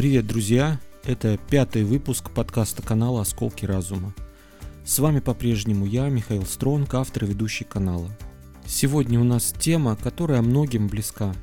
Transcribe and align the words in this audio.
Привет, 0.00 0.26
друзья! 0.26 0.80
Это 1.04 1.36
пятый 1.50 1.84
выпуск 1.84 2.30
подкаста 2.30 2.80
канала 2.80 3.20
«Осколки 3.20 3.66
разума». 3.66 4.14
С 4.82 4.98
вами 4.98 5.20
по-прежнему 5.20 5.84
я, 5.84 6.08
Михаил 6.08 6.46
Стронг, 6.46 6.94
автор 6.94 7.24
и 7.24 7.26
ведущий 7.26 7.64
канала. 7.64 8.08
Сегодня 8.64 9.20
у 9.20 9.24
нас 9.24 9.52
тема, 9.52 9.96
которая 9.96 10.40
многим 10.40 10.88
близка. 10.88 11.34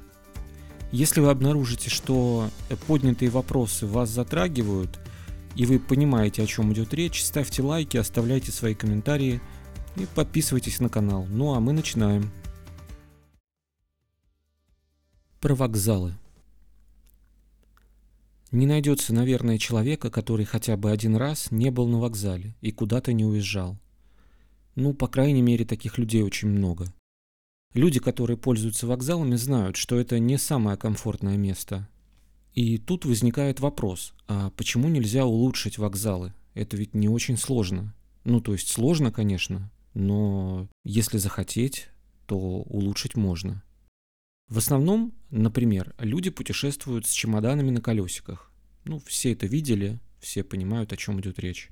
Если 0.91 1.19
вы 1.19 1.29
обнаружите, 1.29 1.91
что 1.91 2.49
поднятые 2.87 3.29
вопросы 3.29 3.85
вас 3.85 4.09
затрагивают, 4.09 4.99
и 5.55 5.67
вы 5.67 5.77
понимаете, 5.77 6.41
о 6.41 6.47
чем 6.47 6.73
идет 6.73 6.95
речь, 6.95 7.23
ставьте 7.23 7.61
лайки, 7.61 7.97
оставляйте 7.97 8.51
свои 8.51 8.73
комментарии 8.73 9.39
и 9.97 10.07
подписывайтесь 10.15 10.79
на 10.79 10.89
канал. 10.89 11.27
Ну 11.29 11.53
а 11.53 11.59
мы 11.59 11.73
начинаем. 11.73 12.31
Про 15.41 15.53
вокзалы. 15.53 16.15
Не 18.51 18.65
найдется, 18.65 19.13
наверное, 19.13 19.57
человека, 19.57 20.09
который 20.09 20.45
хотя 20.45 20.77
бы 20.77 20.91
один 20.91 21.15
раз 21.17 21.51
не 21.51 21.69
был 21.69 21.87
на 21.87 21.99
вокзале 21.99 22.55
и 22.61 22.71
куда-то 22.71 23.11
не 23.11 23.25
уезжал. 23.25 23.77
Ну, 24.75 24.93
по 24.93 25.07
крайней 25.07 25.41
мере, 25.41 25.65
таких 25.65 25.97
людей 25.97 26.23
очень 26.23 26.49
много. 26.49 26.93
Люди, 27.73 27.99
которые 27.99 28.37
пользуются 28.37 28.87
вокзалами, 28.87 29.35
знают, 29.35 29.75
что 29.75 29.99
это 29.99 30.17
не 30.19 30.37
самое 30.37 30.77
комфортное 30.77 31.35
место. 31.35 31.89
И 32.53 32.77
тут 32.77 33.05
возникает 33.05 33.59
вопрос, 33.59 34.13
а 34.27 34.49
почему 34.51 34.87
нельзя 34.87 35.25
улучшить 35.25 35.77
вокзалы? 35.77 36.33
Это 36.53 36.77
ведь 36.77 36.95
не 36.95 37.09
очень 37.09 37.37
сложно. 37.37 37.93
Ну, 38.23 38.39
то 38.39 38.53
есть 38.53 38.69
сложно, 38.69 39.11
конечно, 39.11 39.69
но 39.93 40.67
если 40.83 41.17
захотеть, 41.17 41.89
то 42.25 42.37
улучшить 42.37 43.15
можно. 43.15 43.61
В 44.47 44.59
основном, 44.59 45.13
например, 45.29 45.93
люди 45.99 46.29
путешествуют 46.29 47.05
с 47.05 47.11
чемоданами 47.11 47.69
на 47.69 47.81
колесиках. 47.81 48.51
Ну, 48.85 48.99
все 48.99 49.33
это 49.33 49.45
видели, 49.45 49.99
все 50.19 50.43
понимают, 50.43 50.93
о 50.93 50.97
чем 50.97 51.19
идет 51.19 51.39
речь. 51.39 51.69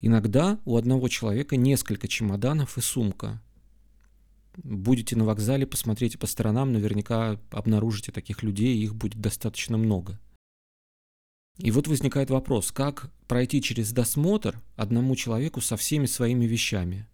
Иногда 0.00 0.58
у 0.64 0.76
одного 0.76 1.08
человека 1.08 1.56
несколько 1.56 2.08
чемоданов 2.08 2.76
и 2.76 2.80
сумка. 2.80 3.40
Будете 4.56 5.14
на 5.14 5.24
вокзале, 5.24 5.64
посмотрите 5.64 6.18
по 6.18 6.26
сторонам, 6.26 6.72
наверняка 6.72 7.40
обнаружите 7.50 8.10
таких 8.10 8.42
людей, 8.42 8.76
их 8.76 8.96
будет 8.96 9.20
достаточно 9.20 9.78
много. 9.78 10.18
И 11.58 11.70
вот 11.70 11.86
возникает 11.86 12.30
вопрос, 12.30 12.72
как 12.72 13.12
пройти 13.28 13.62
через 13.62 13.92
досмотр 13.92 14.60
одному 14.74 15.14
человеку 15.14 15.60
со 15.60 15.76
всеми 15.76 16.06
своими 16.06 16.46
вещами. 16.46 17.06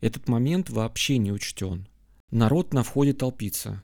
Этот 0.00 0.28
момент 0.28 0.70
вообще 0.70 1.18
не 1.18 1.32
учтен. 1.32 1.88
Народ 2.36 2.74
на 2.74 2.82
входе 2.82 3.14
толпится. 3.14 3.82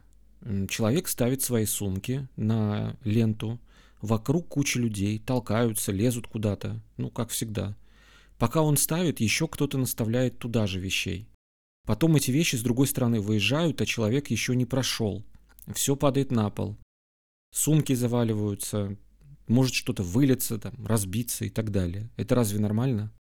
Человек 0.68 1.08
ставит 1.08 1.40
свои 1.40 1.64
сумки 1.64 2.28
на 2.36 2.98
ленту, 3.02 3.58
вокруг 4.02 4.48
куча 4.48 4.78
людей, 4.78 5.18
толкаются, 5.18 5.90
лезут 5.90 6.26
куда-то, 6.26 6.78
ну, 6.98 7.08
как 7.08 7.30
всегда. 7.30 7.74
Пока 8.36 8.60
он 8.60 8.76
ставит, 8.76 9.20
еще 9.20 9.48
кто-то 9.48 9.78
наставляет 9.78 10.38
туда 10.38 10.66
же 10.66 10.80
вещей. 10.80 11.30
Потом 11.86 12.14
эти 12.16 12.30
вещи 12.30 12.56
с 12.56 12.62
другой 12.62 12.88
стороны 12.88 13.22
выезжают, 13.22 13.80
а 13.80 13.86
человек 13.86 14.28
еще 14.28 14.54
не 14.54 14.66
прошел. 14.66 15.24
Все 15.72 15.96
падает 15.96 16.30
на 16.30 16.50
пол. 16.50 16.76
Сумки 17.54 17.94
заваливаются, 17.94 18.98
может 19.48 19.72
что-то 19.72 20.02
вылиться, 20.02 20.58
там, 20.58 20.74
разбиться 20.86 21.46
и 21.46 21.48
так 21.48 21.70
далее. 21.70 22.10
Это 22.18 22.34
разве 22.34 22.60
нормально? 22.60 23.14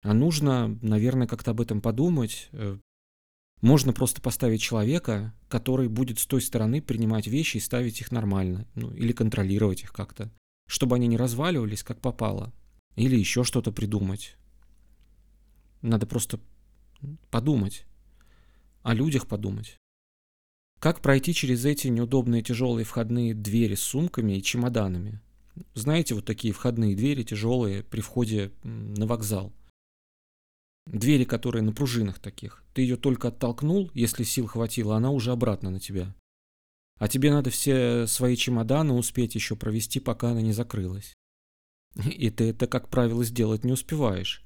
А 0.00 0.14
нужно, 0.14 0.68
наверное, 0.80 1.26
как-то 1.26 1.50
об 1.50 1.60
этом 1.60 1.82
подумать, 1.82 2.48
э, 2.52 2.78
можно 3.62 3.92
просто 3.92 4.20
поставить 4.20 4.60
человека, 4.60 5.34
который 5.48 5.88
будет 5.88 6.18
с 6.18 6.26
той 6.26 6.42
стороны 6.42 6.82
принимать 6.82 7.26
вещи 7.26 7.56
и 7.56 7.60
ставить 7.60 8.00
их 8.00 8.12
нормально, 8.12 8.66
ну, 8.74 8.90
или 8.92 9.12
контролировать 9.12 9.82
их 9.82 9.92
как-то, 9.92 10.30
чтобы 10.68 10.96
они 10.96 11.06
не 11.06 11.16
разваливались, 11.16 11.82
как 11.82 12.00
попало, 12.00 12.52
или 12.96 13.16
еще 13.16 13.44
что-то 13.44 13.72
придумать. 13.72 14.36
Надо 15.80 16.06
просто 16.06 16.38
подумать, 17.30 17.86
о 18.82 18.94
людях 18.94 19.26
подумать. 19.26 19.76
Как 20.78 21.00
пройти 21.00 21.32
через 21.32 21.64
эти 21.64 21.88
неудобные 21.88 22.42
тяжелые 22.42 22.84
входные 22.84 23.34
двери 23.34 23.74
с 23.74 23.82
сумками 23.82 24.34
и 24.34 24.42
чемоданами? 24.42 25.20
Знаете, 25.72 26.14
вот 26.14 26.26
такие 26.26 26.52
входные 26.52 26.94
двери 26.94 27.22
тяжелые 27.22 27.82
при 27.82 28.02
входе 28.02 28.52
на 28.62 29.06
вокзал– 29.06 29.54
Двери, 30.86 31.24
которые 31.24 31.62
на 31.62 31.72
пружинах 31.72 32.18
таких. 32.20 32.62
Ты 32.72 32.82
ее 32.82 32.96
только 32.96 33.28
оттолкнул, 33.28 33.90
если 33.92 34.22
сил 34.22 34.46
хватило, 34.46 34.96
она 34.96 35.10
уже 35.10 35.32
обратно 35.32 35.70
на 35.70 35.80
тебя. 35.80 36.14
А 36.98 37.08
тебе 37.08 37.30
надо 37.30 37.50
все 37.50 38.06
свои 38.06 38.36
чемоданы 38.36 38.94
успеть 38.94 39.34
еще 39.34 39.56
провести, 39.56 40.00
пока 40.00 40.30
она 40.30 40.40
не 40.40 40.52
закрылась. 40.52 41.12
И 42.04 42.30
ты 42.30 42.50
это, 42.50 42.66
как 42.66 42.88
правило, 42.88 43.24
сделать 43.24 43.64
не 43.64 43.72
успеваешь. 43.72 44.42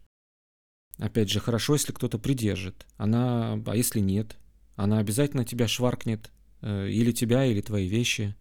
Опять 0.99 1.31
же, 1.31 1.41
хорошо, 1.41 1.75
если 1.75 1.93
кто-то 1.93 2.19
придержит. 2.19 2.87
Она, 2.97 3.63
а 3.67 3.77
если 3.77 4.01
нет? 4.01 4.37
Она 4.77 4.99
обязательно 4.99 5.45
тебя 5.45 5.69
шваркнет. 5.69 6.31
Э, 6.63 6.89
или 6.89 7.13
тебя, 7.13 7.45
или 7.45 7.61
твои 7.61 7.89
вещи. 7.89 8.35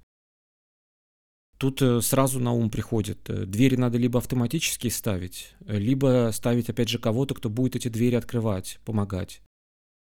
Тут 1.60 1.82
э, 1.82 2.00
сразу 2.00 2.40
на 2.40 2.54
ум 2.54 2.70
приходит, 2.70 3.30
э, 3.30 3.46
двери 3.46 3.76
надо 3.76 3.98
либо 3.98 4.20
автоматически 4.20 4.88
ставить, 4.88 5.56
э, 5.66 5.78
либо 5.78 6.32
ставить 6.34 6.70
опять 6.70 6.88
же 6.88 7.00
кого-то, 7.00 7.36
кто 7.36 7.50
будет 7.50 7.76
эти 7.76 7.90
двери 7.90 8.16
открывать, 8.16 8.80
помогать. 8.86 9.42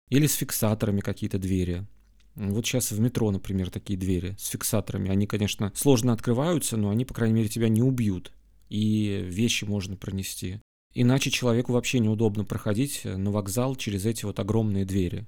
Или 0.09 0.27
с 0.27 0.35
фиксаторами 0.35 0.99
какие-то 0.99 1.39
двери. 1.39 1.87
Вот 2.35 2.63
сейчас 2.67 2.91
в 2.91 2.99
метро, 2.99 3.31
например, 3.31 3.71
такие 3.71 3.97
двери 3.97 4.35
с 4.37 4.49
фиксаторами. 4.49 5.09
Они, 5.09 5.25
конечно, 5.25 5.71
сложно 5.73 6.13
открываются, 6.13 6.77
но 6.77 6.91
они, 6.91 7.05
по 7.05 7.15
крайней 7.15 7.33
мере, 7.33 7.49
тебя 7.49 7.69
не 7.69 7.81
убьют. 7.81 8.31
И 8.69 9.23
вещи 9.25 9.65
можно 9.65 9.97
пронести. 9.97 10.61
Иначе 10.93 11.31
человеку 11.31 11.73
вообще 11.73 11.97
неудобно 11.97 12.45
проходить 12.45 13.01
на 13.03 13.31
вокзал 13.31 13.75
через 13.75 14.05
эти 14.05 14.25
вот 14.25 14.39
огромные 14.39 14.85
двери. 14.85 15.25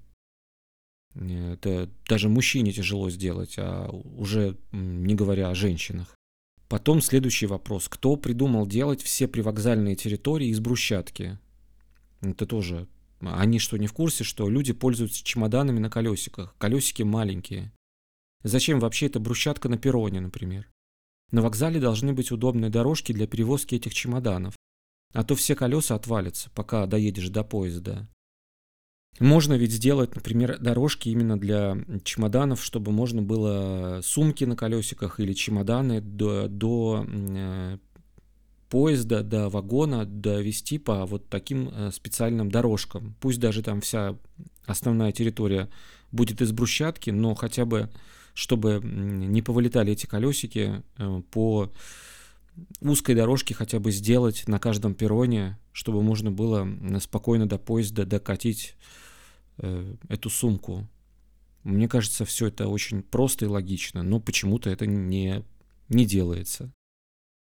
Это 1.16 1.90
даже 2.07 2.29
мужчине 2.29 2.72
тяжело 2.72 3.09
сделать, 3.09 3.56
а 3.57 3.90
уже 3.90 4.57
не 4.72 5.16
говоря 5.16 5.50
о 5.50 5.56
женщинах. 5.56 6.19
Потом 6.69 7.02
следующий 7.02 7.47
вопрос. 7.47 7.88
Кто 7.90 8.16
придумал 8.16 8.68
делать 8.68 9.02
все 9.02 9.28
привокзальные 9.28 9.96
территории 9.96 10.50
из 10.50 10.59
брусчатки? 10.59 11.40
Это 12.22 12.46
тоже... 12.46 12.88
Они 13.22 13.59
что, 13.59 13.75
не 13.75 13.88
в 13.88 13.94
курсе, 13.94 14.24
что 14.24 14.47
люди 14.47 14.72
пользуются 14.72 15.25
чемоданами 15.25 15.79
на 15.79 15.90
колесиках? 15.90 16.56
Колесики 16.58 17.02
маленькие. 17.02 17.74
Зачем 18.44 18.79
вообще 18.79 19.08
эта 19.08 19.19
брусчатка 19.19 19.68
на 19.68 19.78
перроне, 19.78 20.22
например? 20.22 20.69
На 21.31 21.41
вокзале 21.41 21.81
должны 21.81 22.13
быть 22.13 22.31
удобные 22.31 22.69
дорожки 22.69 23.12
для 23.12 23.28
перевозки 23.28 23.75
этих 23.75 23.94
чемоданов. 23.94 24.56
А 25.13 25.24
то 25.24 25.35
все 25.35 25.56
колеса 25.56 25.96
отвалятся, 25.96 26.50
пока 26.52 26.85
доедешь 26.85 27.29
до 27.29 27.44
поезда. 27.44 28.08
Можно 29.19 29.56
ведь 29.56 29.74
сделать, 29.74 30.16
например, 30.16 30.57
дорожки 30.59 31.09
именно 31.09 31.38
для 31.38 31.78
чемоданов, 32.03 32.63
чтобы 32.63 32.91
можно 32.91 33.22
было 33.22 34.00
сумки 34.02 34.46
на 34.46 34.56
колесиках 34.56 35.19
или 35.19 35.34
чемоданы 35.34 36.00
до, 36.00 36.47
до 36.47 37.06
э, 37.06 37.78
поезда, 38.69 39.22
до 39.22 39.50
вагона 39.50 40.06
довести 40.06 40.78
по 40.78 41.06
вот 41.06 41.28
таким 41.28 41.69
э, 41.69 41.91
специальным 41.91 42.50
дорожкам. 42.50 43.16
Пусть 43.19 43.41
даже 43.41 43.62
там 43.62 43.81
вся 43.81 44.16
основная 44.66 45.12
территория 45.12 45.69
будет 46.13 46.41
из 46.41 46.53
брусчатки, 46.53 47.09
но 47.09 47.35
хотя 47.35 47.66
бы, 47.66 47.90
чтобы 48.34 48.79
не 48.82 49.41
повылетали 49.41 49.91
эти 49.91 50.05
колесики 50.05 50.82
э, 50.97 51.22
по 51.29 51.70
узкой 52.79 53.16
дорожке 53.16 53.53
хотя 53.53 53.79
бы 53.79 53.91
сделать 53.91 54.47
на 54.47 54.59
каждом 54.59 54.93
перроне, 54.93 55.58
чтобы 55.73 56.02
можно 56.03 56.32
было 56.32 56.67
спокойно 57.02 57.47
до 57.47 57.58
поезда 57.58 58.05
докатить 58.05 58.76
Э, 59.61 59.96
эту 60.08 60.29
сумку. 60.29 60.88
Мне 61.64 61.90
кажется, 61.90 62.23
все 62.23 62.47
это 62.47 62.70
очень 62.70 63.03
просто 63.03 63.44
и 63.46 63.50
логично, 63.50 64.03
но 64.03 64.22
почему-то 64.22 64.70
это 64.70 64.85
не, 64.85 65.44
не 65.90 66.06
делается. 66.06 66.72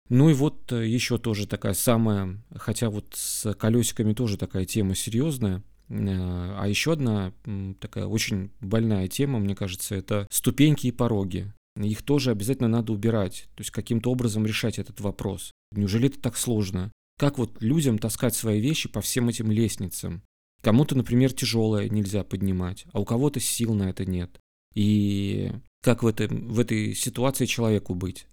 Ну 0.09 0.31
и 0.31 0.33
вот 0.33 0.71
э, 0.73 0.87
еще 0.87 1.19
тоже 1.19 1.49
такая 1.49 1.75
самая, 1.75 2.41
хотя 2.55 2.91
вот 2.91 3.09
с 3.15 3.53
колесиками 3.55 4.13
тоже 4.13 4.39
такая 4.39 4.67
тема 4.67 4.95
серьезная, 4.95 5.65
э, 5.89 5.95
а 5.99 6.65
еще 6.69 6.93
одна 6.93 7.33
такая 7.81 8.07
очень 8.07 8.53
больная 8.61 9.09
тема, 9.09 9.41
мне 9.41 9.57
кажется, 9.57 9.97
это 9.97 10.29
ступеньки 10.31 10.87
и 10.87 10.93
пороги. 10.93 11.53
Их 11.77 12.03
тоже 12.03 12.31
обязательно 12.31 12.69
надо 12.69 12.93
убирать, 12.93 13.49
то 13.57 13.63
есть 13.63 13.73
каким-то 13.73 14.13
образом 14.13 14.47
решать 14.47 14.79
этот 14.79 15.01
вопрос. 15.01 15.51
Неужели 15.73 16.07
это 16.07 16.21
так 16.21 16.37
сложно? 16.37 16.93
Как 17.19 17.37
вот 17.37 17.61
людям 17.61 17.99
таскать 17.99 18.37
свои 18.37 18.61
вещи 18.61 18.89
по 18.89 19.01
всем 19.01 19.29
этим 19.29 19.51
лестницам? 19.51 20.23
Кому-то, 20.63 20.97
например, 20.97 21.33
тяжелое 21.33 21.89
нельзя 21.89 22.25
поднимать, 22.25 22.87
а 22.93 23.01
у 23.01 23.05
кого-то 23.05 23.41
сил 23.41 23.75
на 23.75 23.91
это 23.91 24.05
нет. 24.05 24.41
И 24.75 25.53
как 25.83 26.03
в, 26.03 26.07
этой 26.07 26.29
в 26.29 26.59
этой 26.59 26.95
ситуации 26.95 27.47
человеку 27.47 27.95
быть? 27.95 28.27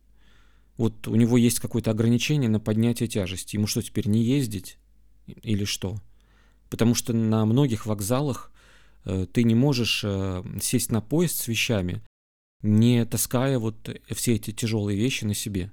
Вот 0.78 1.08
у 1.08 1.16
него 1.16 1.38
есть 1.38 1.60
какое-то 1.60 1.92
ограничение 1.92 2.50
на 2.50 2.60
поднятие 2.60 3.08
тяжести. 3.08 3.56
Ему 3.56 3.68
что, 3.68 3.82
теперь 3.82 4.08
не 4.08 4.24
ездить? 4.24 4.78
Или 5.28 5.66
что? 5.66 6.02
Потому 6.70 6.96
что 6.96 7.14
на 7.14 7.46
многих 7.46 7.86
вокзалах 7.86 8.52
э, 9.06 9.28
ты 9.32 9.44
не 9.44 9.54
можешь 9.54 10.02
э, 10.04 10.44
сесть 10.62 10.92
на 10.92 11.02
поезд 11.02 11.38
с 11.38 11.48
вещами, 11.48 12.02
не 12.64 13.06
таская 13.06 13.60
вот 13.60 13.76
все 14.10 14.36
эти 14.36 14.52
тяжелые 14.52 14.98
вещи 14.98 15.26
на 15.26 15.36
себе. 15.36 15.72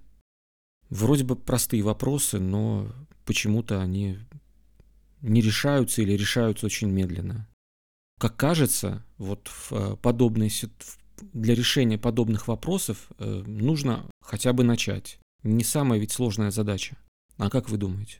Вроде 0.91 1.25
бы 1.25 1.37
простые 1.37 1.83
вопросы, 1.83 2.39
но 2.39 2.93
почему-то 3.25 3.81
они 3.81 4.19
не 5.23 5.41
решаются 5.41 6.03
или 6.03 6.13
решаются 6.13 6.67
очень 6.67 6.91
медленно. 6.91 7.49
Как 8.19 8.37
кажется, 8.37 9.05
вот 9.19 9.49
в 9.49 9.73
э, 9.73 9.97
подобной 9.97 10.51
для 11.33 11.55
решения 11.55 11.99
подобных 11.99 12.49
вопросов 12.49 13.09
э, 13.19 13.43
нужно 13.47 14.07
хотя 14.23 14.53
бы 14.53 14.65
начать. 14.65 15.19
Не 15.43 15.65
самая 15.65 15.99
ведь 15.99 16.13
сложная 16.13 16.51
задача. 16.51 16.97
А 17.39 17.49
как 17.49 17.71
вы 17.71 17.79
думаете? 17.79 18.19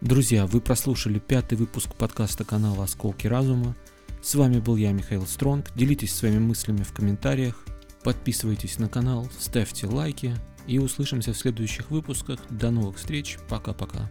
Друзья, 0.00 0.46
вы 0.46 0.60
прослушали 0.60 1.18
пятый 1.18 1.56
выпуск 1.56 1.94
подкаста 1.94 2.44
канала 2.44 2.84
«Осколки 2.84 3.26
разума». 3.26 3.74
С 4.22 4.34
вами 4.34 4.58
был 4.58 4.76
я, 4.76 4.92
Михаил 4.92 5.26
Стронг. 5.26 5.74
Делитесь 5.74 6.14
своими 6.14 6.38
мыслями 6.38 6.82
в 6.82 6.92
комментариях. 6.92 7.64
Подписывайтесь 8.02 8.78
на 8.78 8.88
канал, 8.88 9.30
ставьте 9.38 9.86
лайки. 9.86 10.34
И 10.66 10.78
услышимся 10.78 11.32
в 11.32 11.38
следующих 11.38 11.90
выпусках. 11.90 12.40
До 12.50 12.70
новых 12.70 12.96
встреч. 12.96 13.38
Пока-пока. 13.48 14.10